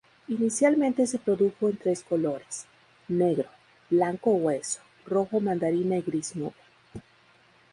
Inicialmente 0.29 1.05
se 1.05 1.19
produjo 1.19 1.69
en 1.69 1.77
tres 1.77 2.03
colores: 2.03 2.65
negro, 3.07 3.45
blanco 3.87 4.31
hueso, 4.31 4.81
rojo 5.05 5.39
mandarina 5.41 5.95
y 5.97 6.01
gris 6.01 6.35
nube. 6.35 6.55